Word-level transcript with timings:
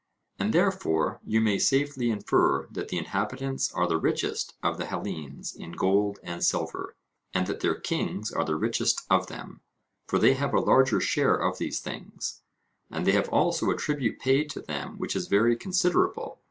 And 0.39 0.51
therefore 0.51 1.19
you 1.27 1.39
may 1.41 1.59
safely 1.59 2.09
infer 2.09 2.65
that 2.71 2.87
the 2.87 2.97
inhabitants 2.97 3.71
are 3.71 3.85
the 3.87 3.99
richest 3.99 4.55
of 4.63 4.79
the 4.79 4.87
Hellenes 4.87 5.55
in 5.55 5.73
gold 5.73 6.17
and 6.23 6.43
silver, 6.43 6.95
and 7.35 7.45
that 7.45 7.59
their 7.59 7.75
kings 7.79 8.31
are 8.31 8.43
the 8.43 8.55
richest 8.55 9.01
of 9.11 9.27
them, 9.27 9.61
for 10.07 10.17
they 10.17 10.33
have 10.33 10.55
a 10.55 10.59
larger 10.59 10.99
share 11.01 11.35
of 11.35 11.59
these 11.59 11.81
things, 11.81 12.41
and 12.89 13.05
they 13.05 13.11
have 13.11 13.29
also 13.29 13.69
a 13.69 13.77
tribute 13.77 14.17
paid 14.17 14.49
to 14.49 14.61
them 14.61 14.97
which 14.97 15.15
is 15.15 15.27
very 15.27 15.55
considerable. 15.55 16.39